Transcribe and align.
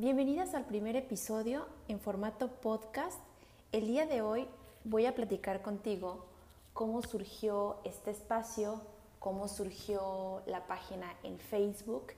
Bienvenidas 0.00 0.54
al 0.54 0.64
primer 0.64 0.94
episodio 0.94 1.66
en 1.88 1.98
formato 1.98 2.46
podcast. 2.46 3.18
El 3.72 3.88
día 3.88 4.06
de 4.06 4.22
hoy 4.22 4.46
voy 4.84 5.06
a 5.06 5.14
platicar 5.16 5.60
contigo 5.60 6.24
cómo 6.72 7.02
surgió 7.02 7.78
este 7.82 8.12
espacio, 8.12 8.80
cómo 9.18 9.48
surgió 9.48 10.40
la 10.46 10.68
página 10.68 11.12
en 11.24 11.36
Facebook 11.40 12.12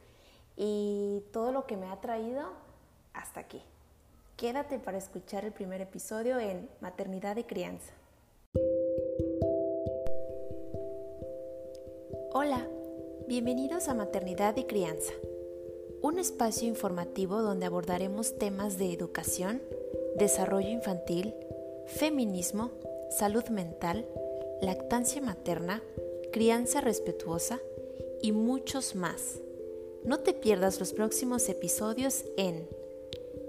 y 0.59 1.23
todo 1.33 1.53
lo 1.53 1.67
que 1.67 1.79
me 1.79 1.87
ha 1.87 1.99
traído 2.03 2.51
hasta 3.15 3.41
aquí. 3.41 3.63
Quédate 4.37 4.79
para 4.79 4.99
escuchar 4.99 5.47
el 5.47 5.53
primer 5.53 5.81
episodio 5.81 6.39
en 6.39 6.69
Maternidad 6.83 7.39
y 7.39 7.45
Crianza. 7.45 7.95
Hola, 12.35 12.69
bienvenidos 13.27 13.89
a 13.89 13.95
Maternidad 13.95 14.55
y 14.59 14.65
Crianza, 14.65 15.15
un 16.03 16.19
espacio 16.19 16.67
informativo 16.67 17.43
donde 17.43 17.67
abordaremos 17.67 18.39
temas 18.39 18.79
de 18.79 18.93
educación, 18.93 19.63
desarrollo 20.17 20.71
infantil, 20.71 21.35
feminismo, 21.87 22.71
salud 23.11 23.45
mental, 23.49 24.07
lactancia 24.63 25.21
materna, 25.21 25.83
crianza 26.33 26.81
respetuosa 26.81 27.61
y 28.23 28.33
muchos 28.33 28.95
más. 28.95 29.41
No 30.05 30.21
te 30.21 30.33
pierdas 30.33 30.81
los 30.81 30.93
próximos 30.93 31.49
episodios 31.49 32.25
en 32.37 32.67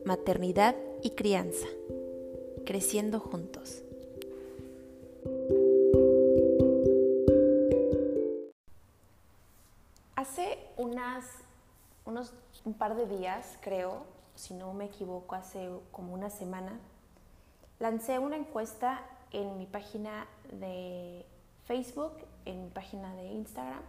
Maternidad 0.03 0.75
y 1.01 1.11
Crianza, 1.11 1.67
creciendo 2.65 3.19
juntos. 3.19 3.83
Par 12.81 12.95
de 12.95 13.05
días, 13.05 13.59
creo, 13.61 14.01
si 14.33 14.55
no 14.55 14.73
me 14.73 14.85
equivoco, 14.85 15.35
hace 15.35 15.69
como 15.91 16.15
una 16.15 16.31
semana, 16.31 16.79
lancé 17.77 18.17
una 18.17 18.37
encuesta 18.37 19.05
en 19.29 19.59
mi 19.59 19.67
página 19.67 20.25
de 20.51 21.23
Facebook, 21.65 22.13
en 22.45 22.63
mi 22.63 22.69
página 22.71 23.13
de 23.13 23.27
Instagram 23.27 23.83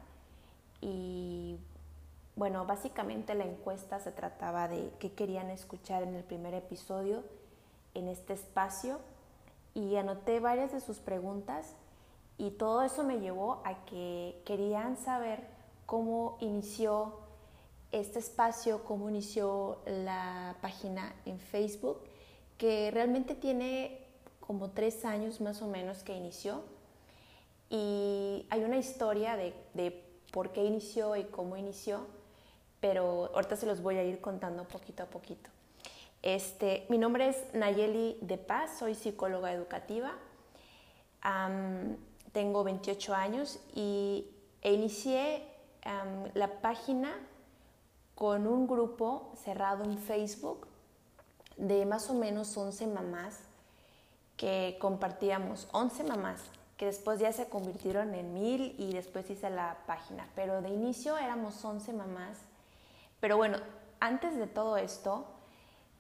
y 0.83 1.57
bueno, 2.37 2.67
básicamente 2.67 3.35
la 3.35 3.45
encuesta 3.45 3.99
se 3.99 4.13
trataba 4.13 4.69
de 4.69 4.93
qué 4.99 5.15
querían 5.15 5.49
escuchar 5.49 6.03
en 6.03 6.15
el 6.15 6.23
primer 6.23 6.53
episodio 6.53 7.23
en 7.95 8.09
este 8.09 8.35
espacio 8.35 8.99
y 9.73 9.97
anoté 9.97 10.39
varias 10.39 10.71
de 10.71 10.81
sus 10.83 10.99
preguntas 10.99 11.77
y 12.37 12.51
todo 12.51 12.83
eso 12.83 13.05
me 13.05 13.21
llevó 13.21 13.63
a 13.65 13.87
que 13.87 14.43
querían 14.45 14.99
saber 14.99 15.49
cómo 15.87 16.37
inició 16.41 17.22
este 17.93 18.19
espacio, 18.19 18.85
cómo 18.85 19.09
inició 19.09 19.79
la 19.87 20.57
página 20.61 21.15
en 21.25 21.39
Facebook, 21.39 22.01
que 22.59 22.91
realmente 22.91 23.35
tiene 23.35 24.07
como 24.41 24.71
tres 24.71 25.05
años 25.05 25.41
más 25.41 25.63
o 25.63 25.69
menos 25.69 26.03
que 26.03 26.17
inició. 26.17 26.63
Y 27.71 28.47
hay 28.51 28.65
una 28.65 28.77
historia 28.77 29.37
de, 29.37 29.55
de 29.75 30.05
por 30.31 30.53
qué 30.53 30.65
inició 30.65 31.17
y 31.17 31.25
cómo 31.25 31.57
inició 31.57 32.07
pero 32.83 33.31
ahorita 33.33 33.55
se 33.55 33.65
los 33.65 33.81
voy 33.81 33.97
a 33.97 34.03
ir 34.03 34.21
contando 34.21 34.65
poquito 34.65 35.05
a 35.05 35.07
poquito. 35.07 35.49
Este, 36.21 36.85
mi 36.89 36.99
nombre 36.99 37.29
es 37.29 37.37
Nayeli 37.55 38.19
de 38.21 38.39
Paz, 38.39 38.77
soy 38.77 38.97
psicóloga 38.97 39.53
educativa, 39.53 40.13
tengo 42.33 42.65
28 42.65 43.15
años 43.15 43.61
y 43.73 44.27
inicié 44.65 45.47
la 46.35 46.61
página 46.61 47.15
con 48.15 48.47
un 48.47 48.67
grupo 48.67 49.33
cerrado 49.43 49.85
en 49.85 49.99
Facebook 49.99 50.67
de 51.57 51.87
más 51.87 52.09
o 52.11 52.15
menos 52.15 52.57
11 52.57 52.87
mamás 52.89 53.41
que 54.37 54.77
compartíamos, 54.81 55.69
11 55.73 56.05
mamás 56.05 56.43
que 56.77 56.87
después 56.87 57.21
ya 57.21 57.33
se 57.33 57.49
convirtieron 57.49 58.15
en 58.15 58.35
mil 58.35 58.75
y 58.79 58.93
después 58.93 59.31
hice 59.31 59.51
la 59.51 59.79
página, 59.87 60.29
pero 60.35 60.63
de 60.63 60.71
inicio 60.71 61.17
éramos 61.17 61.65
11 61.65 61.93
mamás 61.93 62.39
pero 63.23 63.37
bueno, 63.37 63.59
antes 64.01 64.37
de 64.37 64.49
todo 64.49 64.77
esto, 64.77 65.25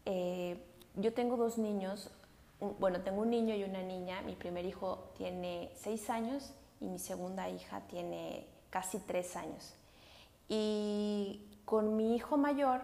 eh, 0.06 0.60
yo 0.96 1.14
tengo 1.14 1.36
dos 1.36 1.56
niños, 1.56 2.10
bueno, 2.80 3.00
tengo 3.02 3.22
un 3.22 3.30
niño 3.30 3.54
y 3.54 3.62
una 3.62 3.80
niña, 3.80 4.22
mi 4.22 4.34
primer 4.34 4.64
hijo 4.64 5.12
tiene 5.16 5.70
seis 5.76 6.10
años 6.10 6.52
y 6.80 6.86
mi 6.86 6.98
segunda 6.98 7.48
hija 7.48 7.82
tiene 7.82 8.48
casi 8.70 8.98
tres 8.98 9.36
años. 9.36 9.72
Y 10.48 11.46
con 11.64 11.96
mi 11.96 12.14
hijo 12.14 12.36
mayor, 12.36 12.82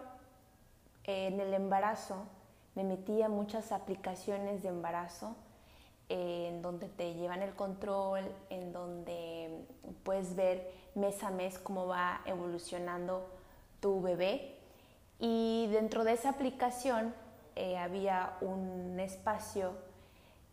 en 1.04 1.40
el 1.40 1.54
embarazo, 1.54 2.26
me 2.74 2.84
metí 2.84 3.22
a 3.22 3.28
muchas 3.28 3.72
aplicaciones 3.72 4.62
de 4.62 4.68
embarazo 4.68 5.34
en 6.08 6.62
donde 6.62 6.88
te 6.88 7.14
llevan 7.14 7.42
el 7.42 7.54
control, 7.54 8.24
en 8.50 8.72
donde 8.72 9.66
puedes 10.04 10.34
ver 10.36 10.70
mes 10.94 11.22
a 11.22 11.30
mes 11.30 11.58
cómo 11.58 11.86
va 11.86 12.20
evolucionando 12.24 13.26
tu 13.80 14.00
bebé 14.00 14.58
y 15.18 15.68
dentro 15.72 16.04
de 16.04 16.12
esa 16.12 16.30
aplicación 16.30 17.14
eh, 17.56 17.76
había 17.76 18.36
un 18.40 18.98
espacio 19.00 19.72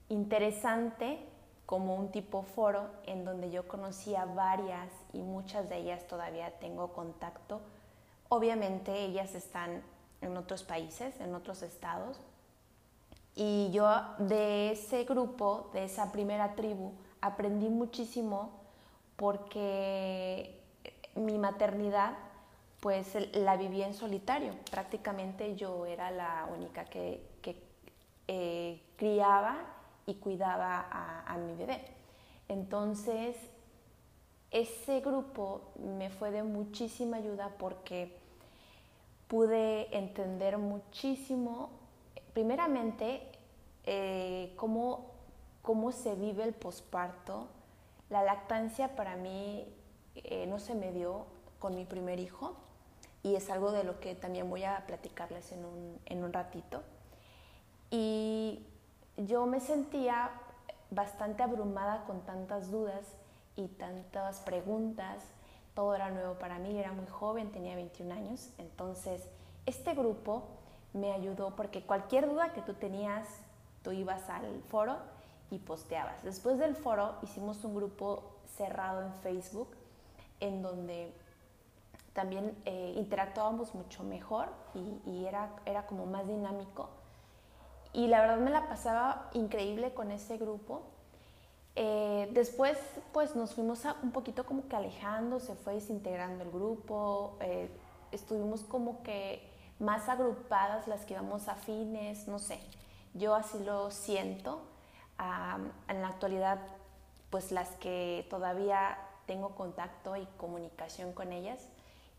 interesante 0.10 1.20
como 1.66 1.96
un 1.96 2.12
tipo 2.12 2.44
foro 2.44 2.90
en 3.06 3.26
donde 3.26 3.52
yo 3.52 3.68
conocía 3.68 4.26
varias 4.26 4.90
y 5.14 5.22
muchas 5.22 5.70
de 5.70 5.78
ellas 5.78 6.08
todavía 6.08 6.52
tengo 6.60 6.94
contacto. 6.94 7.62
Obviamente 8.30 9.06
ellas 9.06 9.36
están 9.36 9.84
en 10.22 10.38
otros 10.38 10.64
países, 10.64 11.20
en 11.20 11.36
otros 11.36 11.62
estados. 11.62 12.20
Y 13.36 13.70
yo 13.72 13.90
de 14.18 14.72
ese 14.72 15.04
grupo, 15.04 15.70
de 15.74 15.86
esa 15.86 16.12
primera 16.12 16.56
tribu, 16.56 16.94
aprendí 17.22 17.70
muchísimo 17.70 18.52
porque 19.16 20.62
mi 21.16 21.38
maternidad 21.38 22.18
pues 22.80 23.16
la 23.34 23.58
vivía 23.58 23.88
en 23.88 23.96
solitario. 23.96 24.54
Prácticamente 24.70 25.56
yo 25.56 25.86
era 25.88 26.12
la 26.12 26.48
única 26.56 26.86
que, 26.86 27.34
eh, 28.28 28.82
criaba 28.96 29.58
y 30.06 30.16
cuidaba 30.16 30.88
a, 30.92 31.38
mi 31.38 31.56
bebé. 31.56 31.84
Entonces, 32.48 33.36
ese 34.56 35.02
grupo 35.02 35.60
me 35.78 36.10
fue 36.10 36.32
de 36.32 36.42
muchísima 36.42 37.18
ayuda 37.18 37.52
porque 37.60 38.18
pude 39.28 39.94
entender 39.94 40.58
muchísimo, 40.58 41.72
primeramente, 42.34 43.22
eh, 43.84 44.54
cómo, 44.56 45.08
cómo 45.62 45.92
se 45.92 46.16
vive 46.16 46.46
el 46.46 46.54
posparto. 46.54 47.48
La 48.10 48.24
lactancia 48.24 48.96
para 48.96 49.18
mí 49.18 49.68
eh, 50.16 50.46
no 50.48 50.60
se 50.60 50.74
me 50.74 50.94
dio 50.94 51.26
con 51.60 51.76
mi 51.76 51.84
primer 51.84 52.22
hijo 52.22 52.56
y 53.24 53.36
es 53.36 53.50
algo 53.50 53.74
de 53.74 53.84
lo 53.84 54.00
que 54.00 54.16
también 54.16 54.50
voy 54.50 54.64
a 54.64 54.86
platicarles 54.88 55.52
en 55.52 55.66
un, 55.66 56.00
en 56.06 56.24
un 56.24 56.32
ratito. 56.32 56.82
Y 57.92 58.66
yo 59.18 59.48
me 59.48 59.60
sentía 59.60 60.32
bastante 60.92 61.44
abrumada 61.44 62.06
con 62.06 62.22
tantas 62.22 62.72
dudas 62.72 63.18
y 63.56 63.68
tantas 63.68 64.40
preguntas. 64.42 65.24
Todo 65.74 65.96
era 65.96 66.10
nuevo 66.10 66.36
para 66.36 66.60
mí, 66.60 66.78
era 66.78 66.92
muy 66.92 67.08
joven, 67.08 67.52
tenía 67.52 67.76
21 67.76 68.14
años. 68.14 68.50
Entonces, 68.58 69.28
este 69.66 69.94
grupo 69.94 70.44
me 70.94 71.12
ayudó 71.12 71.56
porque 71.56 71.84
cualquier 71.84 72.28
duda 72.30 72.54
que 72.54 72.62
tú 72.62 72.74
tenías, 72.74 73.28
tú 73.84 73.92
ibas 73.92 74.30
al 74.30 74.62
foro 74.70 74.98
y 75.52 75.60
posteabas. 75.60 76.24
Después 76.24 76.58
del 76.58 76.76
foro 76.76 77.16
hicimos 77.22 77.64
un 77.66 77.76
grupo 77.76 78.24
cerrado 78.58 79.02
en 79.02 79.14
Facebook 79.16 79.76
en 80.40 80.62
donde 80.62 81.14
también 82.14 82.58
eh, 82.66 82.94
interactuábamos 82.96 83.76
mucho 83.76 84.04
mejor 84.04 84.48
y, 85.06 85.26
era, 85.26 85.50
era 85.66 85.86
como 85.86 86.06
más 86.06 86.26
dinámico. 86.26 86.90
Y 87.92 88.08
la 88.08 88.22
verdad 88.22 88.38
me 88.38 88.52
la 88.52 88.68
pasaba 88.68 89.30
increíble 89.34 89.94
con 89.94 90.12
ese 90.12 90.38
grupo. 90.38 90.84
Eh, 91.76 92.30
después 92.32 92.78
pues 93.12 93.36
nos 93.36 93.54
fuimos 93.54 93.84
un 94.02 94.12
poquito 94.12 94.46
como 94.46 94.68
que 94.68 94.76
alejando, 94.76 95.40
se 95.40 95.56
fue 95.56 95.74
desintegrando 95.74 96.44
el 96.44 96.52
grupo, 96.52 97.38
eh, 97.42 97.70
estuvimos 98.12 98.62
como 98.62 99.04
que 99.04 99.42
más 99.80 100.08
agrupadas 100.08 100.88
las 100.88 101.06
que 101.06 101.14
íbamos 101.14 101.50
afines, 101.50 102.28
no 102.28 102.40
sé, 102.40 102.60
yo 103.14 103.36
así 103.36 103.60
lo 103.64 103.92
siento. 103.92 104.62
en 105.88 106.02
la 106.02 106.08
actualidad 106.08 106.60
pues 107.30 107.52
las 107.52 107.70
que 107.72 108.26
todavía 108.30 108.98
tengo 109.26 109.56
contacto 109.56 110.16
y 110.16 110.26
comunicación 110.38 111.14
con 111.14 111.34
ellas, 111.34 111.68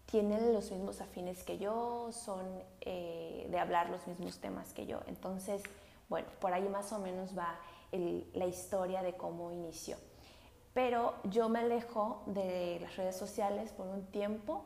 tienen 0.06 0.52
los 0.52 0.70
mismos 0.70 1.00
afines 1.00 1.42
que 1.42 1.58
yo, 1.58 2.10
son 2.12 2.44
eh, 2.80 3.46
de 3.50 3.58
hablar 3.58 3.90
los 3.90 4.06
mismos 4.06 4.38
temas 4.38 4.72
que 4.72 4.86
yo. 4.86 5.00
Entonces, 5.06 5.62
bueno, 6.08 6.28
por 6.40 6.52
ahí 6.52 6.68
más 6.68 6.92
o 6.92 6.98
menos 6.98 7.36
va 7.36 7.56
la 7.92 8.46
historia 8.46 9.02
de 9.02 9.16
cómo 9.16 9.50
inició. 9.52 9.96
Pero 10.74 11.14
yo 11.24 11.48
me 11.48 11.60
alejo 11.60 12.22
de 12.26 12.78
las 12.80 12.96
redes 12.96 13.16
sociales 13.16 13.70
por 13.72 13.86
un 13.86 14.04
tiempo 14.06 14.64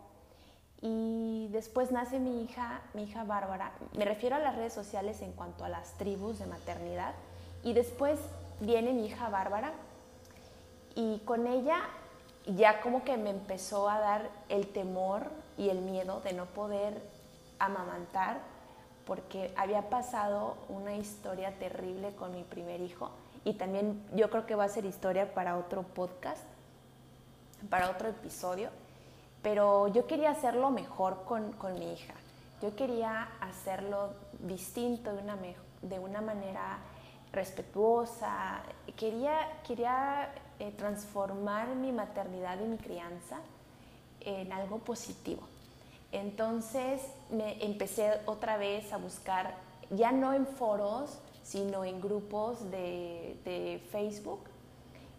Y 0.82 1.48
después 1.52 1.92
nace 1.92 2.18
mi 2.18 2.42
hija, 2.42 2.80
mi 2.94 3.04
hija 3.04 3.24
Bárbara. 3.24 3.72
Me 3.92 4.06
refiero 4.06 4.36
a 4.36 4.38
las 4.38 4.56
redes 4.56 4.72
sociales 4.72 5.20
en 5.20 5.32
cuanto 5.32 5.64
a 5.64 5.68
las 5.68 5.92
tribus 5.98 6.38
de 6.38 6.46
maternidad. 6.46 7.14
Y 7.62 7.74
después 7.74 8.18
viene 8.60 8.92
mi 8.94 9.06
hija 9.06 9.28
Bárbara. 9.28 9.72
Y 10.94 11.18
con 11.20 11.46
ella 11.46 11.82
ya 12.46 12.80
como 12.80 13.04
que 13.04 13.16
me 13.18 13.30
empezó 13.30 13.88
a 13.88 13.98
dar 13.98 14.30
el 14.48 14.68
temor 14.68 15.30
y 15.58 15.68
el 15.68 15.82
miedo 15.82 16.20
de 16.22 16.32
no 16.32 16.46
poder 16.46 17.02
amamantar 17.58 18.40
porque 19.10 19.52
había 19.56 19.90
pasado 19.90 20.54
una 20.68 20.94
historia 20.94 21.58
terrible 21.58 22.14
con 22.14 22.30
mi 22.30 22.44
primer 22.44 22.80
hijo 22.80 23.10
y 23.42 23.54
también 23.54 24.00
yo 24.14 24.30
creo 24.30 24.46
que 24.46 24.54
va 24.54 24.62
a 24.62 24.68
ser 24.68 24.84
historia 24.84 25.34
para 25.34 25.56
otro 25.56 25.82
podcast, 25.82 26.44
para 27.68 27.90
otro 27.90 28.06
episodio 28.06 28.70
pero 29.42 29.88
yo 29.88 30.06
quería 30.06 30.30
hacerlo 30.30 30.70
mejor 30.70 31.24
con, 31.24 31.50
con 31.52 31.76
mi 31.76 31.92
hija. 31.92 32.14
Yo 32.62 32.76
quería 32.76 33.28
hacerlo 33.40 34.12
distinto, 34.40 35.12
de 35.12 35.22
una, 35.22 35.36
de 35.82 35.98
una 35.98 36.20
manera 36.20 36.78
respetuosa. 37.32 38.62
Quería, 38.96 39.60
quería 39.66 40.30
eh, 40.58 40.72
transformar 40.76 41.68
mi 41.68 41.90
maternidad 41.90 42.60
y 42.60 42.64
mi 42.64 42.76
crianza 42.76 43.38
en 44.20 44.52
algo 44.52 44.78
positivo. 44.78 45.42
Entonces 46.12 47.02
me 47.30 47.64
empecé 47.64 48.20
otra 48.26 48.56
vez 48.56 48.92
a 48.92 48.96
buscar, 48.96 49.54
ya 49.90 50.10
no 50.12 50.32
en 50.32 50.46
foros, 50.46 51.20
sino 51.42 51.84
en 51.84 52.00
grupos 52.00 52.70
de, 52.70 53.82
Facebook. 53.90 54.40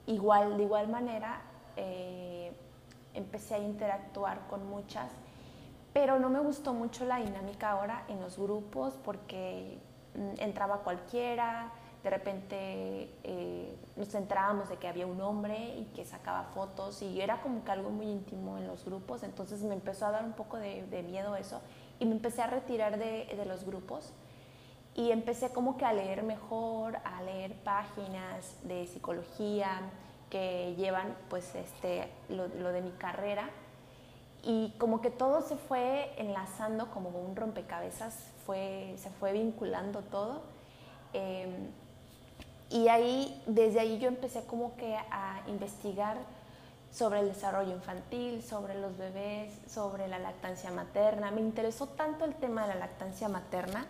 Igual, 0.08 0.58
de 0.58 0.64
igual 0.64 0.90
manera, 0.90 1.42
eh, 1.78 2.52
empecé 3.14 3.56
a 3.56 3.60
interactuar 3.60 4.48
con 4.50 4.68
muchas, 4.68 5.10
pero 5.94 6.20
no 6.20 6.30
me 6.30 6.40
gustó 6.40 6.74
mucho 6.74 7.06
la 7.06 7.18
dinámica 7.18 7.72
ahora 7.72 8.04
en 8.08 8.20
los 8.20 8.38
grupos 8.38 8.94
porque 9.04 9.78
mm, 10.16 10.42
entraba 10.42 10.80
cualquiera, 10.80 11.72
de 12.04 12.10
repente 12.10 13.10
eh, 13.24 13.76
nos 13.96 14.14
enterábamos 14.16 14.70
de 14.70 14.78
que 14.78 14.88
había 14.88 15.06
un 15.06 15.22
hombre 15.22 15.76
y 15.78 15.86
que 15.96 16.04
sacaba 16.04 16.46
fotos 16.56 17.02
y 17.02 17.22
era 17.22 17.42
como 17.42 17.64
que 17.64 17.72
algo 17.72 17.92
muy 17.92 18.08
íntimo 18.08 18.58
en 18.58 18.68
los 18.68 18.86
grupos, 18.86 19.22
entonces 19.24 19.62
me 19.62 19.76
empezó 19.76 20.08
a 20.08 20.12
dar 20.12 20.24
un 20.24 20.34
poco 20.34 20.58
de, 20.58 21.06
miedo 21.08 21.36
eso 21.36 21.62
y 22.00 22.06
me 22.06 22.14
empecé 22.14 22.42
a 22.42 22.48
retirar 22.48 22.98
de, 22.98 23.46
los 23.46 23.66
grupos 23.66 24.14
y 24.96 25.12
empecé 25.12 25.52
como 25.52 25.78
que 25.78 25.86
a 25.86 25.94
leer 25.94 26.24
mejor, 26.24 26.98
a 27.04 27.22
leer 27.22 27.54
páginas 27.64 28.56
de 28.64 28.88
psicología, 28.88 29.82
que 30.30 30.76
llevan 30.76 31.16
pues 31.30 31.54
este, 31.56 32.10
lo, 32.30 32.48
de 32.48 32.82
mi 32.82 32.92
carrera 32.92 33.50
y 34.44 34.74
como 34.80 35.02
que 35.02 35.12
todo 35.12 35.42
se 35.42 35.56
fue 35.56 36.14
enlazando 36.18 36.90
como 36.90 37.10
un 37.10 37.36
rompecabezas, 37.36 38.32
fue, 38.46 38.96
se 38.98 39.12
fue 39.12 39.34
vinculando 39.34 40.02
todo. 40.02 40.42
Em, 41.14 41.70
y 42.72 42.88
ahí, 42.88 43.42
desde 43.46 43.80
ahí 43.80 44.00
yo 44.00 44.08
empecé 44.08 44.44
como 44.46 44.76
que 44.78 44.96
a 44.96 45.42
investigar 45.48 46.18
sobre 46.92 47.20
el 47.20 47.28
desarrollo 47.28 47.72
infantil, 47.72 48.44
sobre 48.44 48.80
los 48.80 48.98
bebés, 48.98 49.54
sobre 49.68 50.08
la 50.08 50.20
lactancia 50.20 50.72
materna. 50.72 51.32
Me 51.32 51.42
interesó 51.42 51.88
tanto 51.88 52.26
el 52.26 52.36
tema 52.36 52.64
de 52.64 52.70
la 52.70 52.76
lactancia 52.76 53.30
materna 53.30 53.86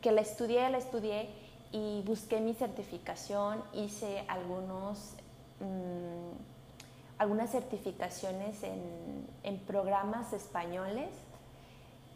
que 0.00 0.12
la 0.12 0.20
estudié, 0.20 0.68
la 0.68 0.78
estudié 0.78 1.30
y 1.70 2.02
busqué 2.02 2.40
mi 2.40 2.52
certificación, 2.52 3.62
hice 3.72 4.24
algunos 4.28 5.14
Mm, 5.62 6.32
algunas 7.18 7.50
certificaciones 7.50 8.64
en, 8.64 9.58
programas 9.66 10.32
españoles, 10.32 11.08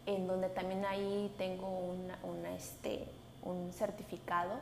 en 0.05 0.27
donde 0.27 0.49
también 0.49 0.85
ahí 0.85 1.33
tengo 1.37 1.95
este, 2.55 3.07
un 3.41 3.71
certificado. 3.71 4.59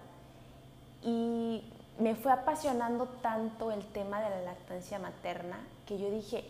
Y 1.03 1.63
me 1.99 2.15
fue 2.15 2.31
apasionando 2.31 3.05
tanto 3.21 3.71
el 3.71 3.85
tema 3.87 4.21
de 4.21 4.29
la 4.29 4.41
lactancia 4.41 4.99
materna 4.99 5.57
que 5.85 5.97
yo 5.97 6.09
dije, 6.09 6.45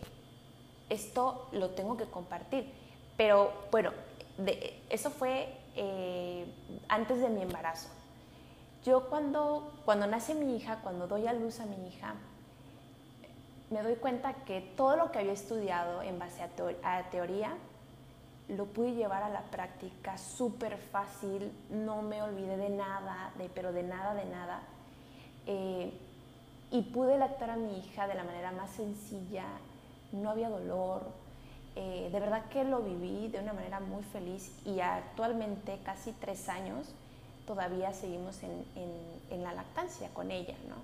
esto 0.88 1.48
lo 1.52 1.70
tengo 1.70 1.96
que 1.96 2.04
compartir. 2.04 2.72
Pero 3.16 3.52
bueno, 3.70 3.92
eso 4.90 5.10
fue 5.10 5.48
eh, 5.74 6.46
antes 6.88 7.20
de 7.20 7.28
mi 7.28 7.42
embarazo. 7.42 7.88
Yo 8.84 9.08
cuando, 9.08 9.72
cuando 9.84 10.06
nace 10.06 10.34
mi 10.34 10.56
hija, 10.56 10.80
cuando 10.82 11.06
doy 11.06 11.26
a 11.26 11.32
luz 11.32 11.60
a 11.60 11.66
mi 11.66 11.88
hija, 11.88 12.14
me 13.70 13.82
doy 13.82 13.96
cuenta 13.96 14.32
que 14.44 14.60
todo 14.60 14.96
lo 14.96 15.10
que 15.10 15.18
había 15.18 15.32
estudiado 15.32 16.02
en 16.02 16.18
base 16.18 16.42
a, 16.42 17.10
teoría 17.10 17.52
lo 18.48 18.66
pude 18.66 18.94
llevar 18.94 19.22
a 19.22 19.28
la 19.28 19.42
práctica 19.42 20.18
súper 20.18 20.76
fácil, 20.78 21.52
no 21.70 22.02
me 22.02 22.22
olvidé 22.22 22.56
de 22.56 22.70
nada, 22.70 23.32
de, 23.38 23.48
pero 23.48 23.72
de 23.72 23.82
nada, 23.82 24.14
de 24.14 24.24
nada. 24.26 24.60
Eh, 25.46 25.92
y 26.70 26.82
pude 26.82 27.18
lactar 27.18 27.50
a 27.50 27.56
mi 27.56 27.78
hija 27.78 28.06
de 28.06 28.14
la 28.14 28.24
manera 28.24 28.52
más 28.52 28.70
sencilla, 28.70 29.44
no 30.12 30.30
había 30.30 30.48
dolor, 30.48 31.02
eh, 31.78 32.08
de 32.10 32.20
verdad 32.20 32.42
que 32.46 32.64
lo 32.64 32.80
viví 32.80 33.28
de 33.28 33.38
una 33.38 33.52
manera 33.52 33.80
muy 33.80 34.02
feliz 34.04 34.50
y 34.64 34.80
actualmente, 34.80 35.78
casi 35.84 36.12
tres 36.12 36.48
años, 36.48 36.88
todavía 37.46 37.92
seguimos 37.92 38.42
en, 38.42 39.42
la 39.42 39.52
lactancia 39.52 40.08
con 40.14 40.30
ella, 40.30 40.54
¿no? 40.68 40.76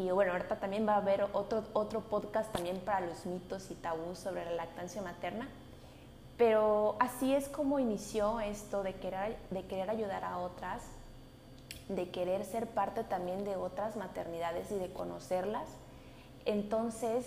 Y 0.00 0.10
bueno, 0.10 0.32
ahorita 0.32 0.56
también 0.56 0.86
va 0.86 0.94
a 0.94 0.96
haber 0.96 1.22
otro, 1.32 1.62
otro 1.72 2.00
podcast 2.00 2.52
también 2.52 2.80
para 2.80 3.06
los 3.06 3.24
mitos 3.24 3.70
y 3.70 3.74
tabús 3.74 4.18
sobre 4.18 4.44
la 4.44 4.50
lactancia 4.52 5.00
materna. 5.00 5.48
Pero 6.38 6.96
así 7.00 7.34
es 7.34 7.48
como 7.48 7.80
inició 7.80 8.40
esto 8.40 8.82
de 8.82 8.94
querer, 8.94 9.36
de 9.50 9.66
querer 9.66 9.90
ayudar 9.90 10.24
a 10.24 10.38
otras, 10.38 10.82
de 11.88 12.08
querer 12.10 12.44
ser 12.44 12.68
parte 12.68 13.02
también 13.02 13.44
de 13.44 13.56
otras 13.56 13.96
maternidades 13.96 14.70
y 14.70 14.76
de 14.76 14.92
conocerlas. 14.92 15.68
Entonces 16.44 17.26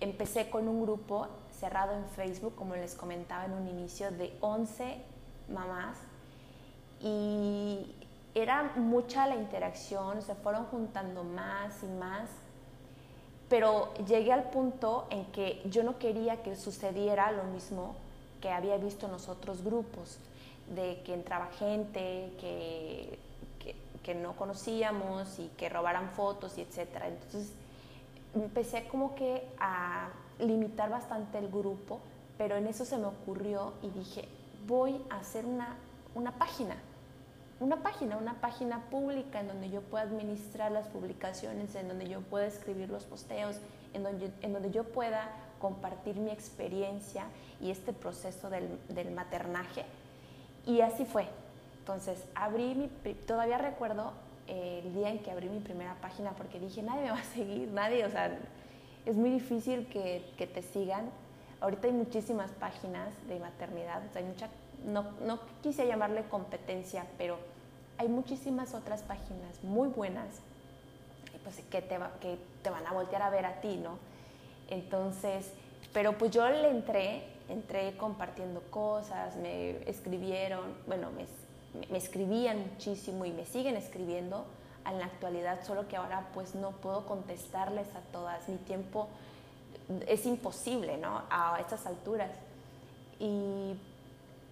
empecé 0.00 0.50
con 0.50 0.66
un 0.68 0.82
grupo 0.82 1.28
cerrado 1.58 1.94
en 1.94 2.04
Facebook, 2.06 2.54
como 2.56 2.74
les 2.74 2.94
comentaba 2.94 3.44
en 3.44 3.52
un 3.52 3.68
inicio, 3.68 4.10
de 4.10 4.36
11 4.40 5.00
mamás 5.48 5.96
y 7.00 7.94
era 8.34 8.72
mucha 8.76 9.26
la 9.26 9.36
interacción, 9.36 10.22
se 10.22 10.34
fueron 10.34 10.64
juntando 10.66 11.22
más 11.22 11.82
y 11.82 11.86
más, 11.86 12.28
pero 13.54 13.94
llegué 14.08 14.32
al 14.32 14.50
punto 14.50 15.06
en 15.10 15.26
que 15.26 15.62
yo 15.66 15.84
no 15.84 15.96
quería 15.96 16.42
que 16.42 16.56
sucediera 16.56 17.30
lo 17.30 17.44
mismo 17.44 17.94
que 18.40 18.50
había 18.50 18.76
visto 18.78 19.06
en 19.06 19.12
los 19.12 19.28
otros 19.28 19.62
grupos, 19.62 20.18
de 20.74 21.00
que 21.04 21.14
entraba 21.14 21.46
gente 21.56 22.32
que, 22.40 23.16
que, 24.02 24.14
no 24.16 24.34
conocíamos 24.34 25.38
y 25.38 25.52
que 25.56 25.68
robaran 25.68 26.10
fotos 26.10 26.58
y 26.58 26.62
etcétera. 26.62 27.06
Entonces 27.06 27.52
empecé 28.34 28.88
como 28.88 29.14
que 29.14 29.46
a 29.60 30.08
limitar 30.40 30.90
bastante 30.90 31.38
el 31.38 31.48
grupo, 31.48 32.00
pero 32.36 32.56
en 32.56 32.66
eso 32.66 32.84
se 32.84 32.98
me 32.98 33.06
ocurrió 33.06 33.74
y 33.82 33.88
dije, 33.90 34.26
voy 34.66 35.00
a 35.10 35.20
hacer 35.20 35.46
una, 35.46 35.76
una 36.16 36.32
página 36.32 36.74
una 37.60 37.82
página, 37.82 38.16
una 38.16 38.40
página 38.40 38.80
pública 38.90 39.40
en 39.40 39.48
donde 39.48 39.70
yo 39.70 39.80
pueda 39.82 40.04
administrar 40.04 40.72
las 40.72 40.88
publicaciones, 40.88 41.74
en 41.74 41.88
donde 41.88 42.08
yo 42.08 42.20
pueda 42.20 42.46
escribir 42.46 42.90
los 42.90 43.04
posteos, 43.04 43.56
en 43.92 44.02
donde, 44.02 44.32
en 44.42 44.52
donde 44.52 44.70
yo 44.70 44.84
pueda 44.84 45.30
compartir 45.60 46.16
mi 46.16 46.30
experiencia 46.30 47.24
y 47.60 47.70
este 47.70 47.92
proceso 47.92 48.50
del, 48.50 48.78
del 48.88 49.12
maternaje. 49.12 49.84
Y 50.66 50.80
así 50.80 51.04
fue. 51.04 51.26
Entonces, 51.78 52.24
abrí 52.34 52.74
mi, 52.74 52.88
todavía 53.14 53.58
recuerdo 53.58 54.12
eh, 54.46 54.82
el 54.84 54.94
día 54.94 55.10
en 55.10 55.20
que 55.20 55.30
abrí 55.30 55.48
mi 55.48 55.60
primera 55.60 55.94
página 56.00 56.32
porque 56.32 56.58
dije, 56.58 56.82
nadie 56.82 57.02
me 57.02 57.10
va 57.10 57.18
a 57.18 57.24
seguir, 57.24 57.68
nadie, 57.68 58.04
o 58.04 58.10
sea, 58.10 58.36
es 59.06 59.16
muy 59.16 59.30
difícil 59.30 59.86
que, 59.86 60.24
que 60.36 60.46
te 60.46 60.62
sigan. 60.62 61.10
Ahorita 61.60 61.86
hay 61.86 61.92
muchísimas 61.92 62.50
páginas 62.52 63.10
de 63.28 63.38
maternidad, 63.38 64.02
hay 64.14 64.24
mucha 64.24 64.48
no, 64.84 65.12
no 65.24 65.40
quise 65.62 65.86
llamarle 65.86 66.24
competencia, 66.24 67.06
pero 67.18 67.38
hay 67.98 68.08
muchísimas 68.08 68.74
otras 68.74 69.02
páginas 69.02 69.62
muy 69.62 69.88
buenas 69.88 70.40
pues, 71.42 71.56
que, 71.70 71.82
te 71.82 71.98
que 72.20 72.38
te 72.62 72.70
van 72.70 72.86
a 72.86 72.92
voltear 72.92 73.22
a 73.22 73.30
ver 73.30 73.46
a 73.46 73.60
ti, 73.60 73.76
¿no? 73.76 73.98
Entonces, 74.68 75.52
pero 75.92 76.16
pues 76.16 76.30
yo 76.30 76.48
le 76.48 76.68
entré, 76.70 77.24
entré 77.48 77.96
compartiendo 77.96 78.62
cosas, 78.70 79.36
me 79.36 79.88
escribieron, 79.88 80.74
bueno, 80.86 81.10
me, 81.10 81.26
me 81.88 81.98
escribían 81.98 82.60
muchísimo 82.60 83.24
y 83.24 83.32
me 83.32 83.44
siguen 83.44 83.76
escribiendo 83.76 84.46
en 84.86 84.98
la 84.98 85.06
actualidad, 85.06 85.64
solo 85.64 85.88
que 85.88 85.96
ahora 85.96 86.28
pues 86.34 86.54
no 86.54 86.72
puedo 86.72 87.06
contestarles 87.06 87.86
a 87.94 88.00
todas, 88.12 88.48
mi 88.48 88.56
tiempo 88.56 89.08
es 90.06 90.26
imposible, 90.26 90.96
¿no? 90.96 91.22
A 91.30 91.58
estas 91.60 91.86
alturas. 91.86 92.30
Y 93.18 93.76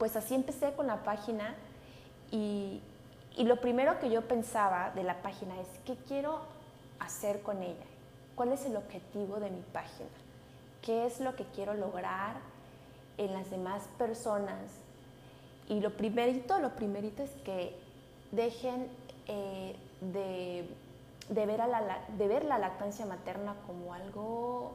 pues 0.02 0.16
así 0.16 0.34
empecé 0.34 0.72
con 0.72 0.88
la 0.88 1.04
página 1.04 1.54
y, 2.32 2.82
lo 3.38 3.60
primero 3.60 4.00
que 4.00 4.10
yo 4.10 4.26
pensaba 4.26 4.90
de 4.96 5.04
la 5.04 5.22
página 5.22 5.54
es, 5.60 5.68
¿qué 5.86 5.94
quiero 6.08 6.40
hacer 6.98 7.40
con 7.42 7.62
ella? 7.62 7.86
¿Cuál 8.34 8.50
es 8.50 8.66
el 8.66 8.74
objetivo 8.74 9.36
de 9.36 9.50
mi 9.50 9.62
página? 9.72 10.08
¿Qué 10.82 11.06
es 11.06 11.20
lo 11.20 11.36
que 11.36 11.44
quiero 11.54 11.74
lograr? 11.74 12.34
en 13.16 13.32
las 13.32 13.48
demás 13.50 13.82
personas. 13.96 14.58
Y 15.68 15.78
lo 15.78 15.96
primerito, 15.96 16.58
lo 16.58 16.74
primerito 16.74 17.22
es 17.22 17.30
que 17.44 17.76
dejen 18.32 18.88
eh, 19.28 19.76
de, 20.00 20.66
ver 21.46 21.60
a 21.60 21.68
la, 21.68 22.00
de 22.18 22.26
ver 22.26 22.44
la 22.44 22.58
lactancia 22.58 23.06
materna 23.06 23.54
como 23.68 23.94
algo 23.94 24.72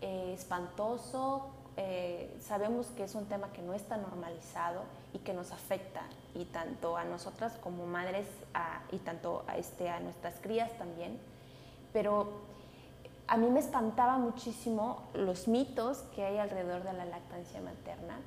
eh, 0.00 0.34
espantoso. 0.36 1.46
Eh, 1.76 2.36
sabemos 2.40 2.88
que 2.88 3.04
es 3.04 3.14
un 3.14 3.26
tema 3.26 3.50
que 3.52 3.62
no 3.62 3.72
está 3.72 3.96
normalizado 3.96 4.82
y 5.14 5.18
que 5.20 5.32
nos 5.32 5.52
afecta 5.52 6.02
y 6.34 6.44
tanto 6.44 6.96
a 6.96 7.04
nosotras 7.04 7.54
como 7.62 7.86
madres 7.86 8.26
y 8.90 8.98
tanto 8.98 9.44
a, 9.46 9.56
este, 9.56 9.88
a 9.88 10.00
nuestras 10.00 10.34
crías 10.40 10.70
también. 10.78 11.18
Pero 11.92 12.42
a 13.26 13.36
mí 13.36 13.48
me 13.48 13.60
espantaba 13.60 14.18
muchísimo 14.18 15.04
los 15.14 15.48
mitos 15.48 15.98
que 16.14 16.24
hay 16.24 16.38
alrededor 16.38 16.82
de 16.82 16.92
la 16.92 17.04
lactancia 17.06 17.60
materna, 17.60 18.20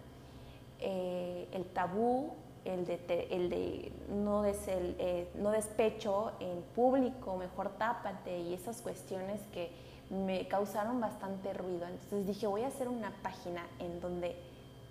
eh, 0.80 1.48
el 1.52 1.66
tabú, 1.66 2.34
el 2.64 2.86
de, 2.88 3.28
el 3.30 3.50
de 3.50 3.92
no, 4.10 4.42
des, 4.42 4.68
el, 4.68 4.96
eh, 4.98 5.30
no 5.36 5.52
despecho 5.52 6.32
en 6.40 6.62
público, 6.75 7.38
mejor 7.38 7.70
tápate 7.78 8.40
y 8.40 8.54
esas 8.56 8.82
cuestiones 8.82 9.42
que 9.54 9.70
me 10.09 10.47
causaron 10.47 11.00
bastante 11.00 11.53
ruido. 11.53 11.88
Entonces 11.88 12.27
dije, 12.27 12.47
voy 12.47 12.62
a 12.63 12.67
hacer 12.67 12.88
una 12.88 13.12
página 13.21 13.65
en 13.79 14.00
donde 14.00 14.35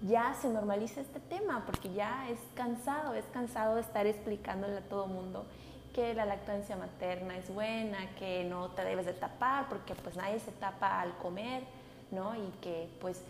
ya 0.02 0.35
se 0.40 0.49
normaliza 0.49 1.00
este 1.00 1.21
tema, 1.21 1.64
porque 1.66 1.92
ya 1.92 2.28
es 2.28 2.38
cansado, 2.54 3.14
es 3.14 3.25
cansado 3.26 3.76
de 3.76 3.80
estar 3.80 4.06
explicándole 4.06 4.78
a 4.78 4.83
todo 4.83 5.06
mundo 5.06 5.47
que 5.94 6.12
la 6.12 6.26
lactancia 6.26 6.76
materna 6.76 7.38
es 7.38 7.54
buena, 7.54 7.99
que 8.18 8.44
no 8.44 8.71
te 8.71 8.85
debes 8.85 9.06
de 9.06 9.12
tapar, 9.12 9.68
porque 9.68 9.94
pues 9.94 10.16
nadie 10.16 10.40
se 10.40 10.50
tapa 10.50 11.00
al 11.00 11.16
comer, 11.18 11.62
¿no? 12.11 12.35
Y 12.35 12.50
que 12.61 12.88
pues 13.00 13.23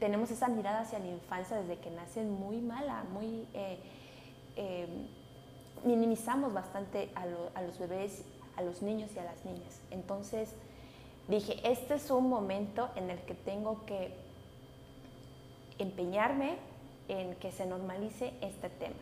tenemos 0.00 0.30
esa 0.30 0.48
mirada 0.48 0.80
hacia 0.80 0.98
la 0.98 1.06
infancia 1.06 1.56
desde 1.58 1.78
que 1.78 1.90
nacen 1.90 2.30
muy 2.32 2.60
mala, 2.60 3.04
muy... 3.12 3.46
Eh, 3.54 3.78
eh, 4.56 4.86
minimizamos 5.84 6.52
bastante 6.52 7.10
a 7.14 7.62
los 7.62 7.78
bebés, 7.78 8.24
a 8.56 8.62
los 8.62 8.82
niños 8.82 9.10
y 9.16 9.18
a 9.18 9.24
las 9.24 9.44
niñas. 9.44 9.80
Entonces 9.90 10.54
dije, 11.36 11.60
este 11.64 11.94
es 11.94 12.10
un 12.10 12.28
momento 12.28 12.90
en 12.96 13.10
el 13.10 13.18
que 13.20 13.34
tengo 13.34 13.84
que 13.86 14.14
empeñarme 15.78 16.56
en 17.08 17.34
que 17.36 17.52
se 17.52 17.66
normalice 17.66 18.32
este 18.40 18.68
tema. 18.68 18.96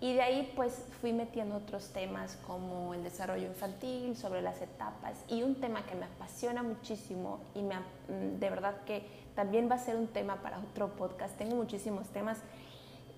Y 0.00 0.12
de 0.14 0.22
ahí 0.22 0.52
pues 0.54 0.84
fui 1.00 1.12
metiendo 1.12 1.56
otros 1.56 1.90
temas 1.90 2.36
como 2.46 2.92
el 2.94 3.02
desarrollo 3.02 3.46
infantil, 3.46 4.16
sobre 4.16 4.42
las 4.42 4.60
etapas 4.60 5.24
y 5.28 5.42
un 5.42 5.54
tema 5.54 5.86
que 5.86 5.94
me 5.94 6.04
apasiona 6.04 6.62
muchísimo 6.62 7.40
y 7.54 7.62
me, 7.62 7.76
mm, 7.76 8.38
de 8.38 8.50
verdad 8.50 8.82
que 8.84 9.06
también 9.34 9.70
va 9.70 9.76
a 9.76 9.78
ser 9.78 9.96
un 9.96 10.08
tema 10.08 10.36
para 10.42 10.58
otro 10.58 10.88
podcast. 10.96 11.36
Tengo 11.38 11.56
muchísimos 11.56 12.08
temas 12.08 12.38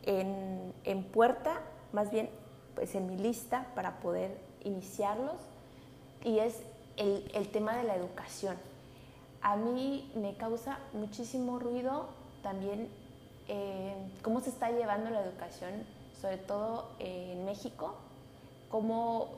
en, 0.04 0.72
en 0.84 1.02
puerta, 1.02 1.60
más 1.92 2.10
bien 2.10 2.30
pues 2.74 2.94
en 2.94 3.06
mi 3.06 3.16
lista 3.16 3.66
para 3.74 3.98
poder 4.00 4.38
iniciarlos 4.62 5.40
y 6.24 6.38
es 6.38 6.60
el, 6.96 7.48
tema 7.48 7.76
de 7.76 7.84
la 7.84 7.94
educación. 7.96 8.56
A 9.42 9.56
mí 9.56 10.10
me 10.14 10.34
causa 10.36 10.78
muchísimo 10.92 11.58
ruido 11.58 12.08
también 12.42 12.88
eh, 13.48 13.94
cómo 14.22 14.40
se 14.40 14.50
está 14.50 14.70
llevando 14.70 15.10
la 15.10 15.22
educación, 15.22 15.72
sobre 16.20 16.38
todo 16.38 16.88
en 16.98 17.44
México, 17.44 17.94
cómo 18.70 19.28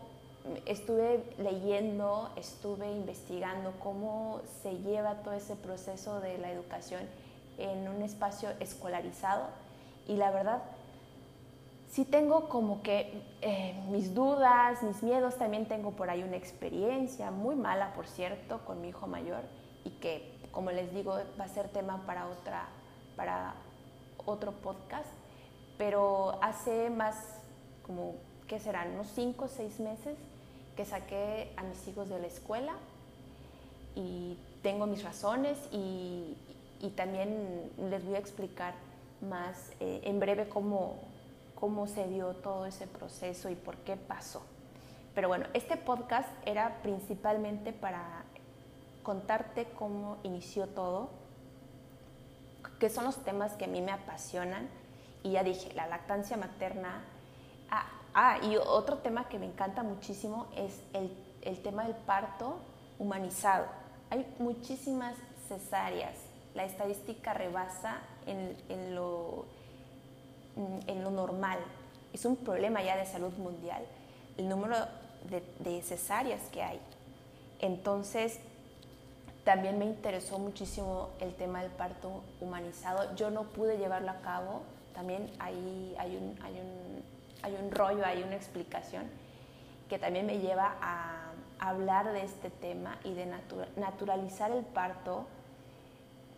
estuve 0.66 1.22
leyendo, 1.38 2.30
estuve 2.36 2.90
investigando 2.90 3.72
cómo 3.80 4.40
se 4.62 4.78
lleva 4.78 5.14
todo 5.16 5.34
ese 5.34 5.56
proceso 5.56 6.20
de 6.20 6.38
la 6.38 6.50
educación 6.50 7.02
en 7.58 7.88
un 7.88 8.02
espacio 8.02 8.50
escolarizado 8.60 9.46
y 10.06 10.16
la 10.16 10.30
verdad 10.30 10.62
sí 11.98 12.04
tengo 12.04 12.48
como 12.48 12.80
que 12.80 13.24
eh, 13.40 13.74
mis 13.90 14.14
dudas, 14.14 14.84
mis 14.84 15.02
miedos, 15.02 15.36
también 15.36 15.66
tengo 15.66 15.90
por 15.90 16.10
ahí 16.10 16.22
una 16.22 16.36
experiencia 16.36 17.32
muy 17.32 17.56
mala, 17.56 17.92
por 17.94 18.06
cierto, 18.06 18.60
con 18.64 18.80
mi 18.80 18.90
hijo 18.90 19.08
mayor 19.08 19.40
y 19.84 19.90
que, 19.90 20.38
como 20.52 20.70
les 20.70 20.94
digo, 20.94 21.18
va 21.40 21.46
a 21.46 21.48
ser 21.48 21.70
tema 21.70 22.06
para 22.06 22.28
otra, 22.28 22.68
para 23.16 23.54
otro 24.26 24.52
podcast, 24.52 25.08
pero 25.76 26.38
hace 26.40 26.88
más 26.88 27.16
como, 27.84 28.14
¿qué 28.46 28.60
serán? 28.60 28.92
Unos 28.92 29.08
cinco 29.08 29.46
o 29.46 29.48
seis 29.48 29.80
meses 29.80 30.16
que 30.76 30.84
saqué 30.84 31.52
a 31.56 31.64
mis 31.64 31.88
hijos 31.88 32.08
de 32.08 32.20
la 32.20 32.28
escuela 32.28 32.74
y 33.96 34.38
tengo 34.62 34.86
mis 34.86 35.02
razones 35.02 35.58
y, 35.72 36.36
y 36.80 36.90
también 36.90 37.72
les 37.90 38.06
voy 38.06 38.14
a 38.14 38.18
explicar 38.20 38.74
más 39.20 39.72
eh, 39.80 40.02
en 40.04 40.20
breve 40.20 40.48
cómo, 40.48 40.94
cómo 41.58 41.86
se 41.86 42.06
dio 42.06 42.34
todo 42.34 42.66
ese 42.66 42.86
proceso 42.86 43.50
y 43.50 43.56
por 43.56 43.76
qué 43.78 43.96
pasó. 43.96 44.42
Pero 45.14 45.26
bueno, 45.26 45.46
este 45.54 45.76
podcast 45.76 46.28
era 46.46 46.80
principalmente 46.82 47.72
para 47.72 48.24
contarte 49.02 49.66
cómo 49.76 50.18
inició 50.22 50.68
todo, 50.68 51.10
que 52.78 52.88
son 52.88 53.04
los 53.04 53.16
temas 53.24 53.52
que 53.54 53.64
a 53.64 53.68
mí 53.68 53.80
me 53.80 53.90
apasionan. 53.90 54.68
Y 55.24 55.32
ya 55.32 55.42
dije, 55.42 55.72
la 55.74 55.88
lactancia 55.88 56.36
materna. 56.36 57.02
Ah, 57.70 57.86
ah 58.14 58.38
y 58.44 58.56
otro 58.56 58.98
tema 58.98 59.28
que 59.28 59.40
me 59.40 59.46
encanta 59.46 59.82
muchísimo 59.82 60.46
es 60.54 60.80
el, 60.92 61.12
el 61.42 61.60
tema 61.62 61.84
del 61.84 61.96
parto 61.96 62.58
humanizado. 63.00 63.66
Hay 64.10 64.32
muchísimas 64.38 65.16
cesáreas. 65.48 66.14
La 66.54 66.64
estadística 66.64 67.34
rebasa 67.34 67.98
en, 68.26 68.56
en, 68.68 68.94
lo, 68.94 69.46
en 70.86 71.04
lo 71.04 71.10
normal. 71.10 71.58
Es 72.12 72.24
un 72.24 72.36
problema 72.36 72.82
ya 72.82 72.96
de 72.96 73.06
salud 73.06 73.32
mundial 73.34 73.84
el 74.38 74.48
número 74.48 74.76
de, 75.28 75.42
de 75.58 75.82
cesáreas 75.82 76.40
que 76.52 76.62
hay. 76.62 76.80
Entonces, 77.60 78.38
también 79.44 79.78
me 79.78 79.84
interesó 79.84 80.38
muchísimo 80.38 81.10
el 81.20 81.34
tema 81.34 81.62
del 81.62 81.72
parto 81.72 82.22
humanizado. 82.40 83.14
Yo 83.16 83.30
no 83.30 83.44
pude 83.44 83.78
llevarlo 83.78 84.10
a 84.10 84.20
cabo, 84.20 84.62
también 84.94 85.30
ahí 85.38 85.94
hay 85.98 86.16
un, 86.16 86.38
hay 86.42 86.52
un, 86.60 87.02
hay 87.42 87.54
un 87.60 87.70
rollo, 87.70 88.04
hay 88.04 88.22
una 88.22 88.36
explicación 88.36 89.04
que 89.88 89.98
también 89.98 90.26
me 90.26 90.38
lleva 90.38 90.76
a 90.80 91.32
hablar 91.58 92.12
de 92.12 92.22
este 92.22 92.50
tema 92.50 92.98
y 93.04 93.14
de 93.14 93.26
naturalizar 93.76 94.50
el 94.50 94.64
parto 94.64 95.26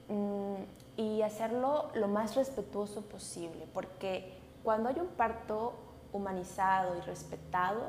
mm, 0.08 0.54
y 1.00 1.22
hacerlo 1.22 1.90
lo 1.94 2.08
más 2.08 2.36
respetuoso 2.36 3.00
posible, 3.00 3.66
porque 3.72 4.38
cuando 4.62 4.90
hay 4.90 5.00
un 5.00 5.06
parto 5.06 5.72
humanizado 6.12 6.94
y 6.98 7.00
respetado, 7.00 7.88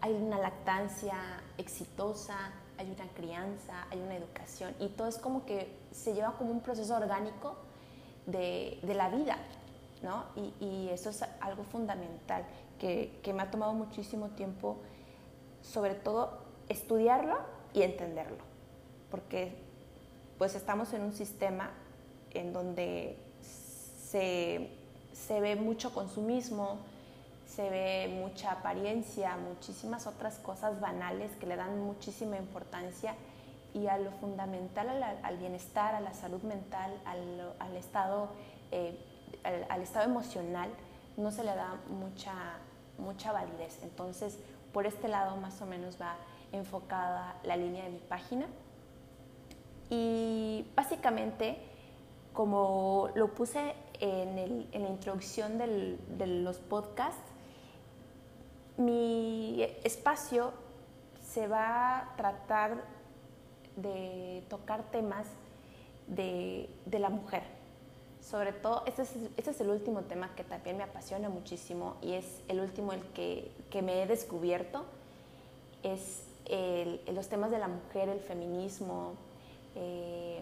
hay 0.00 0.14
una 0.14 0.38
lactancia 0.38 1.14
exitosa, 1.58 2.52
hay 2.78 2.90
una 2.90 3.06
crianza, 3.12 3.86
hay 3.90 4.00
una 4.00 4.16
educación 4.16 4.74
y 4.80 4.88
todo 4.88 5.08
es 5.08 5.18
como 5.18 5.44
que 5.44 5.76
se 5.90 6.14
lleva 6.14 6.38
como 6.38 6.52
un 6.52 6.60
proceso 6.60 6.96
orgánico 6.96 7.56
de, 8.24 8.78
de 8.82 8.94
la 8.94 9.10
vida, 9.10 9.36
¿no? 10.02 10.24
Y, 10.58 10.88
eso 10.88 11.10
es 11.10 11.22
algo 11.42 11.64
fundamental 11.64 12.46
que, 12.78 13.20
que 13.22 13.34
me 13.34 13.42
ha 13.42 13.50
tomado 13.50 13.74
muchísimo 13.74 14.28
tiempo, 14.30 14.78
sobre 15.60 15.94
todo 15.94 16.38
estudiarlo 16.70 17.36
y 17.74 17.82
entenderlo, 17.82 18.42
porque 19.10 19.54
pues 20.38 20.54
estamos 20.54 20.94
en 20.94 21.02
un 21.02 21.12
sistema 21.12 21.70
en 22.32 22.52
donde 22.52 23.16
se, 23.42 24.70
se 25.12 25.40
ve 25.40 25.56
mucho 25.56 25.92
consumismo, 25.92 26.78
se 27.46 27.68
ve 27.68 28.08
mucha 28.20 28.52
apariencia, 28.52 29.36
muchísimas 29.36 30.06
otras 30.06 30.38
cosas 30.38 30.80
banales 30.80 31.30
que 31.36 31.46
le 31.46 31.56
dan 31.56 31.80
muchísima 31.80 32.36
importancia 32.36 33.14
y 33.74 33.86
a 33.86 33.98
lo 33.98 34.10
fundamental, 34.12 34.88
al, 35.22 35.36
bienestar, 35.36 35.94
a 35.94 36.00
la 36.00 36.12
salud 36.12 36.42
mental, 36.42 36.92
al, 37.04 37.76
estado, 37.76 38.28
eh, 38.72 38.98
al, 39.68 39.82
estado 39.82 40.06
emocional, 40.06 40.70
no 41.16 41.30
se 41.30 41.44
le 41.44 41.54
da 41.54 41.76
mucha, 41.88 42.32
mucha 42.98 43.32
validez. 43.32 43.78
Entonces, 43.82 44.38
por 44.72 44.86
este 44.86 45.08
lado 45.08 45.36
más 45.36 45.60
o 45.62 45.66
menos 45.66 46.00
va 46.00 46.16
enfocada 46.52 47.36
la 47.44 47.56
línea 47.56 47.84
de 47.84 47.90
mi 47.90 47.98
página. 47.98 48.46
Y 49.88 50.66
básicamente, 50.74 51.58
como 52.40 53.10
lo 53.16 53.34
puse 53.34 53.74
en, 54.00 54.66
la 54.72 54.88
introducción 54.88 55.58
de 55.58 56.26
los 56.26 56.56
podcasts, 56.56 57.20
mi 58.78 59.62
espacio 59.84 60.54
se 61.22 61.48
va 61.48 61.98
a 61.98 62.16
tratar 62.16 62.82
de 63.76 64.42
tocar 64.48 64.90
temas 64.90 65.26
de, 66.06 66.70
la 66.90 67.10
mujer. 67.10 67.42
Sobre 68.22 68.54
todo, 68.54 68.84
este 68.86 69.02
es, 69.02 69.14
este 69.36 69.50
es, 69.50 69.60
el 69.60 69.68
último 69.68 70.00
tema 70.04 70.34
que 70.34 70.42
también 70.42 70.78
me 70.78 70.84
apasiona 70.84 71.28
muchísimo 71.28 71.98
y 72.00 72.14
es 72.14 72.40
el 72.48 72.60
último 72.60 72.94
el 72.94 73.02
que, 73.08 73.52
me 73.82 74.02
he 74.02 74.06
descubierto. 74.06 74.86
Es 75.82 76.22
los 77.12 77.28
temas 77.28 77.50
de 77.50 77.58
la 77.58 77.68
mujer, 77.68 78.08
el 78.08 78.20
feminismo, 78.20 79.12
eh, 79.74 80.40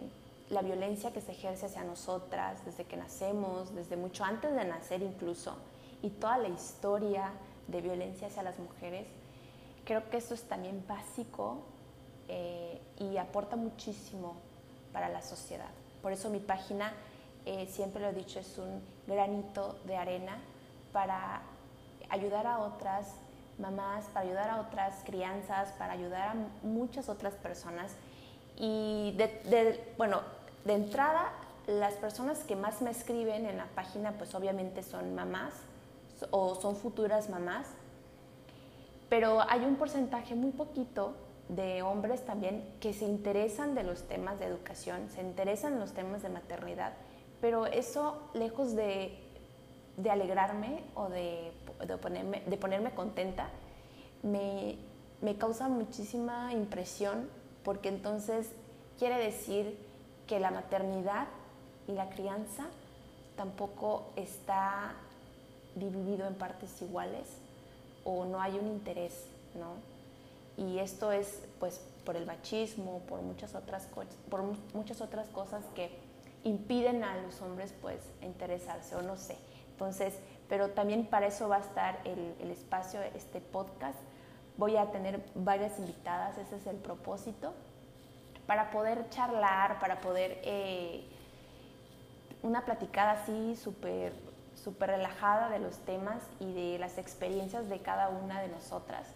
la 0.50 0.62
violencia 0.62 1.12
que 1.12 1.20
se 1.20 1.32
ejerce 1.32 1.66
hacia 1.66 1.84
nosotras 1.84 2.64
desde 2.64 2.84
que 2.84 2.96
nacemos, 2.96 3.74
desde 3.74 3.96
mucho 3.96 4.24
antes 4.24 4.54
de 4.54 4.64
nacer 4.64 5.02
incluso, 5.02 5.56
y 6.02 6.10
toda 6.10 6.38
la 6.38 6.48
historia 6.48 7.32
de 7.66 7.80
violencia 7.80 8.28
hacia 8.28 8.42
las 8.42 8.58
mujeres, 8.58 9.06
creo 9.84 10.08
que 10.10 10.18
eso 10.18 10.34
es 10.34 10.42
también 10.44 10.84
básico 10.86 11.62
eh, 12.28 12.80
y 12.98 13.16
aporta 13.16 13.56
muchísimo 13.56 14.36
para 14.92 15.08
la 15.08 15.22
sociedad. 15.22 15.70
Por 16.02 16.12
eso 16.12 16.30
mi 16.30 16.40
página, 16.40 16.92
eh, 17.44 17.66
siempre 17.66 18.00
lo 18.00 18.08
he 18.08 18.12
dicho, 18.12 18.38
es 18.38 18.58
un 18.58 18.82
granito 19.06 19.78
de 19.84 19.96
arena 19.96 20.38
para 20.92 21.42
ayudar 22.08 22.46
a 22.46 22.60
otras 22.60 23.14
mamás, 23.58 24.06
para 24.06 24.26
ayudar 24.26 24.50
a 24.50 24.60
otras 24.60 25.02
crianzas, 25.04 25.72
para 25.72 25.92
ayudar 25.92 26.28
a 26.28 26.34
muchas 26.62 27.08
otras 27.08 27.34
personas. 27.34 27.92
Y 28.56 29.16
bueno, 29.96 30.20
de 30.64 30.74
entrada, 30.74 31.32
las 31.66 31.94
personas 31.94 32.44
que 32.44 32.56
más 32.56 32.80
me 32.82 32.90
escriben 32.90 33.46
en 33.46 33.58
la 33.58 33.66
página, 33.66 34.12
pues 34.12 34.34
obviamente 34.34 34.82
son 34.82 35.14
mamás 35.14 35.52
o 36.30 36.54
son 36.54 36.76
futuras 36.76 37.28
mamás, 37.28 37.66
pero 39.08 39.42
hay 39.48 39.64
un 39.64 39.76
porcentaje 39.76 40.34
muy 40.34 40.50
poquito 40.50 41.14
de 41.48 41.82
hombres 41.82 42.24
también 42.24 42.74
que 42.80 42.92
se 42.92 43.04
interesan 43.04 43.74
de 43.74 43.82
los 43.82 44.02
temas 44.08 44.38
de 44.38 44.46
educación, 44.46 45.08
se 45.10 45.22
interesan 45.22 45.74
en 45.74 45.80
los 45.80 45.92
temas 45.92 46.22
de 46.22 46.28
maternidad, 46.28 46.92
pero 47.40 47.66
eso 47.66 48.30
lejos 48.34 48.74
de, 48.74 49.24
alegrarme 50.10 50.84
o 50.94 51.08
de, 51.08 51.52
de, 51.86 51.96
ponerme, 51.96 52.42
de 52.46 52.56
ponerme 52.56 52.90
contenta, 52.92 53.48
me, 54.22 54.76
me 55.20 55.36
causa 55.36 55.68
muchísima 55.68 56.52
impresión 56.52 57.28
porque 57.62 57.88
entonces 57.88 58.50
quiere 58.98 59.18
decir 59.18 59.87
que 60.28 60.38
la 60.38 60.52
maternidad 60.52 61.26
y 61.88 61.92
la 61.92 62.08
crianza 62.10 62.66
tampoco 63.36 64.12
está 64.14 64.94
dividido 65.74 66.26
en 66.26 66.34
partes 66.34 66.80
iguales 66.82 67.26
o 68.04 68.24
no 68.26 68.40
hay 68.40 68.58
un 68.58 68.66
interés, 68.66 69.24
¿no? 69.54 69.74
Y 70.62 70.78
esto 70.78 71.12
es 71.12 71.42
pues 71.58 71.80
por 72.04 72.16
el 72.16 72.26
machismo, 72.26 73.00
por 73.08 73.22
muchas 73.22 73.54
otras, 73.54 73.88
por 74.28 74.42
muchas 74.74 75.00
otras 75.00 75.28
cosas 75.28 75.64
que 75.74 75.90
impiden 76.44 77.04
a 77.04 77.16
los 77.22 77.40
hombres 77.40 77.72
pues 77.80 78.00
interesarse 78.22 78.96
o 78.96 79.02
no 79.02 79.16
sé. 79.16 79.36
Entonces, 79.72 80.14
pero 80.48 80.70
también 80.70 81.06
para 81.06 81.26
eso 81.26 81.48
va 81.48 81.56
a 81.56 81.60
estar 81.60 82.00
el, 82.04 82.34
el 82.40 82.50
espacio, 82.50 83.00
este 83.14 83.40
podcast. 83.40 83.98
Voy 84.56 84.76
a 84.76 84.90
tener 84.90 85.24
varias 85.34 85.78
invitadas, 85.78 86.36
ese 86.38 86.56
es 86.56 86.66
el 86.66 86.76
propósito, 86.76 87.54
para 88.48 88.70
poder 88.70 89.10
charlar, 89.10 89.78
para 89.78 90.00
poder 90.00 90.40
eh, 90.42 91.04
una 92.42 92.64
platicada 92.64 93.12
así 93.12 93.54
súper 93.56 94.14
súper 94.54 94.88
relajada 94.88 95.50
de 95.50 95.58
los 95.58 95.76
temas 95.80 96.22
y 96.40 96.54
de 96.54 96.78
las 96.78 96.96
experiencias 96.96 97.68
de 97.68 97.78
cada 97.80 98.08
una 98.08 98.40
de 98.40 98.48
nosotras 98.48 99.06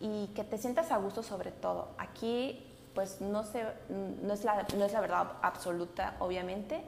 y 0.00 0.26
que 0.36 0.44
te 0.44 0.58
sientas 0.58 0.92
a 0.92 0.98
gusto 0.98 1.22
sobre 1.22 1.50
todo. 1.50 1.88
Aquí 1.96 2.62
pues 2.94 3.22
no, 3.22 3.42
se, 3.42 3.64
no, 3.88 4.34
es 4.34 4.44
la, 4.44 4.66
no 4.76 4.84
es 4.84 4.92
la 4.92 5.00
verdad 5.00 5.32
absoluta, 5.40 6.14
obviamente. 6.18 6.82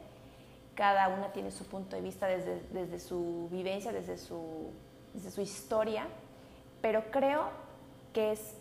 Cada 0.74 1.08
una 1.08 1.32
tiene 1.32 1.50
su 1.50 1.64
punto 1.64 1.96
de 1.96 2.02
vista 2.02 2.26
desde, 2.26 2.60
desde 2.72 3.00
su 3.00 3.48
vivencia, 3.50 3.90
desde 3.90 4.18
su, 4.18 4.70
desde 5.14 5.30
su 5.30 5.40
historia, 5.40 6.06
pero 6.82 7.10
creo 7.10 7.48
que 8.12 8.32
es 8.32 8.54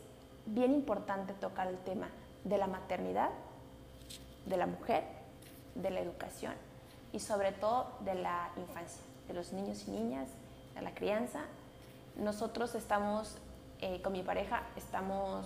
bien 0.46 0.74
importante 0.74 1.34
tocar 1.34 1.68
el 1.68 1.78
tema 1.80 2.08
de 2.48 2.58
la 2.58 2.68
maternidad, 2.68 3.30
de 4.46 4.58
la 4.58 4.66
mujer, 4.66 5.04
de 5.76 5.90
la 5.90 6.00
educación 6.00 6.54
y 7.12 7.20
sobre 7.20 7.52
todo 7.52 7.88
de 8.02 8.16
la 8.16 8.50
infancia, 8.58 9.02
de 9.28 9.34
los 9.34 9.54
niños 9.54 9.88
y 9.88 9.92
niñas, 9.92 10.30
de 10.76 10.82
la 10.82 10.94
crianza. 10.94 11.42
Nosotros 12.16 12.76
estamos, 12.76 13.38
eh, 13.82 14.02
con 14.02 14.14
mi 14.14 14.24
pareja, 14.24 14.64
estamos 14.76 15.46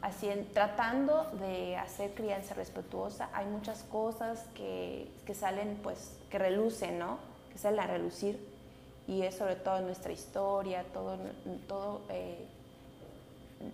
haciendo, 0.00 0.50
tratando 0.52 1.24
de 1.32 1.76
hacer 1.76 2.14
crianza 2.14 2.54
respetuosa. 2.54 3.28
Hay 3.32 3.46
muchas 3.46 3.82
cosas 3.84 4.46
que, 4.54 5.10
que, 5.26 5.34
salen, 5.34 5.78
pues, 5.82 6.18
que 6.30 6.38
relucen, 6.38 6.98
¿no? 6.98 7.18
Que 7.52 7.58
salen 7.58 7.80
a 7.80 7.86
relucir. 7.86 8.38
Y 9.06 9.22
es 9.22 9.36
sobre 9.36 9.56
todo 9.56 9.80
nuestra 9.80 10.12
historia, 10.12 10.84
todo, 10.92 11.18
todo 11.66 12.02
eh, 12.10 12.46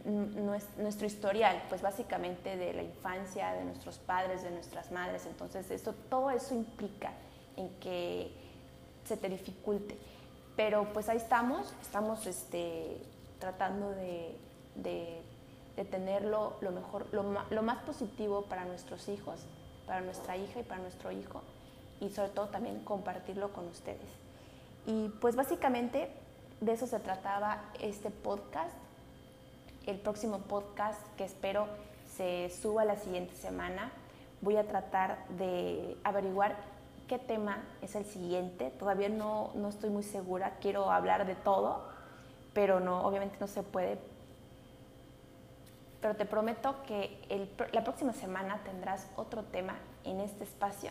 nuestro 0.04 1.06
historial, 1.06 1.62
pues 1.68 1.82
básicamente 1.82 2.56
de 2.56 2.72
la 2.72 2.82
infancia, 2.82 3.52
de 3.52 3.64
nuestros 3.64 3.98
padres, 3.98 4.42
de 4.42 4.50
nuestras 4.50 4.90
madres. 4.90 5.26
Entonces, 5.26 5.70
esto, 5.70 5.94
todo 6.08 6.30
eso 6.30 6.54
implica 6.54 7.12
en 7.56 7.68
que 7.80 8.32
se 9.04 9.16
te 9.16 9.28
dificulte. 9.28 9.96
Pero 10.56 10.92
pues 10.92 11.08
ahí 11.08 11.16
estamos, 11.16 11.74
estamos 11.82 12.26
este, 12.26 13.02
tratando 13.38 13.90
de, 13.90 14.36
de, 14.76 15.22
tenerlo 15.90 16.56
lo 16.60 16.70
mejor, 16.70 17.06
lo, 17.12 17.24
lo 17.50 17.62
más 17.62 17.82
positivo 17.82 18.42
para 18.42 18.64
nuestros 18.64 19.08
hijos, 19.08 19.40
para 19.86 20.00
nuestra 20.00 20.36
hija 20.36 20.60
y 20.60 20.62
para 20.62 20.80
nuestro 20.80 21.10
hijo, 21.10 21.42
y 22.00 22.10
sobre 22.10 22.30
todo 22.30 22.48
también 22.48 22.84
compartirlo 22.84 23.52
con 23.52 23.66
ustedes. 23.66 24.08
Y 24.86 25.08
pues 25.20 25.34
básicamente 25.34 26.10
de 26.60 26.72
eso 26.72 26.86
se 26.86 27.00
trataba 27.00 27.64
este 27.80 28.10
podcast 28.10 28.74
el 29.86 29.98
próximo 29.98 30.38
podcast 30.40 31.00
que 31.16 31.24
espero 31.24 31.66
se 32.16 32.50
suba 32.50 32.84
la 32.84 32.96
siguiente 32.96 33.34
semana. 33.34 33.92
Voy 34.40 34.56
a 34.56 34.66
tratar 34.66 35.26
de 35.30 35.96
averiguar 36.04 36.56
qué 37.08 37.18
tema 37.18 37.64
es 37.82 37.94
el 37.94 38.04
siguiente. 38.04 38.70
Todavía 38.70 39.08
no, 39.08 39.50
no 39.54 39.68
estoy 39.68 39.90
muy 39.90 40.02
segura. 40.02 40.58
Quiero 40.60 40.90
hablar 40.90 41.26
de 41.26 41.34
todo, 41.34 41.88
pero 42.52 42.80
no, 42.80 43.04
obviamente 43.04 43.36
no 43.40 43.46
se 43.46 43.62
puede. 43.62 43.98
Pero 46.00 46.16
te 46.16 46.26
prometo 46.26 46.76
que 46.86 47.18
el, 47.30 47.50
la 47.72 47.82
próxima 47.82 48.12
semana 48.12 48.62
tendrás 48.64 49.08
otro 49.16 49.42
tema 49.44 49.76
en 50.04 50.20
este 50.20 50.44
espacio, 50.44 50.90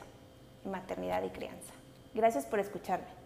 maternidad 0.65 1.23
y 1.23 1.29
crianza. 1.29 1.73
Gracias 2.13 2.45
por 2.45 2.59
escucharme. 2.59 3.22